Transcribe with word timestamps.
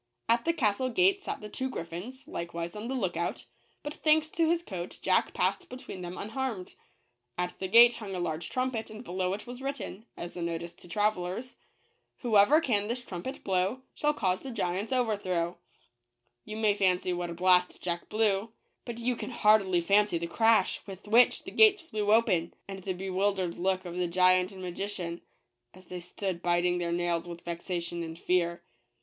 At 0.27 0.45
the 0.45 0.53
castle 0.53 0.89
gate 0.89 1.21
sat 1.21 1.41
the 1.41 1.47
two 1.47 1.69
griffins, 1.69 2.27
likewise 2.27 2.75
on 2.75 2.87
the 2.87 2.95
look 2.95 3.15
out; 3.15 3.45
but 3.83 3.93
thanks 3.93 4.31
to 4.31 4.49
his 4.49 4.63
coat 4.63 4.97
Jack 5.03 5.31
passed 5.35 5.69
between 5.69 6.01
them 6.01 6.17
unharmed. 6.17 6.73
At 7.37 7.59
the 7.59 7.67
gate 7.67 7.97
hung 7.97 8.15
a 8.15 8.19
large 8.19 8.49
trumpet, 8.49 8.89
and 8.89 9.03
below 9.03 9.33
it 9.33 9.45
was 9.45 9.61
written, 9.61 10.07
as 10.17 10.35
a 10.35 10.41
notice 10.41 10.73
to 10.73 10.87
travelers" 10.87 11.57
Whoever 12.21 12.59
can 12.61 12.87
this 12.87 13.03
trumpet 13.05 13.43
blow, 13.43 13.81
Shall 13.93 14.15
cause 14.15 14.41
the 14.41 14.49
giant's 14.49 14.91
overthrow/' 14.91 15.57
You 16.45 16.57
may 16.57 16.73
fancy 16.73 17.13
what 17.13 17.29
a 17.29 17.35
blast 17.35 17.79
Jack 17.79 18.09
blew; 18.09 18.49
but 18.85 18.97
you 18.97 19.15
can 19.15 19.29
hardly 19.29 19.81
fancy 19.81 20.17
the 20.17 20.25
crash 20.25 20.81
with 20.87 21.07
which 21.07 21.43
the 21.43 21.51
gates 21.51 21.83
flew 21.83 22.11
open; 22.11 22.55
and 22.67 22.79
the 22.79 22.93
be 22.93 23.11
wildered 23.11 23.55
look 23.55 23.85
of 23.85 23.95
the 23.97 24.07
giant 24.07 24.51
and 24.51 24.63
magician, 24.63 25.21
as 25.75 25.85
they 25.85 25.99
stood 25.99 26.41
biting 26.41 26.79
their 26.79 26.91
nails 26.91 27.27
with 27.27 27.41
vexation 27.45 28.01
and 28.01 28.17
fear. 28.17 28.63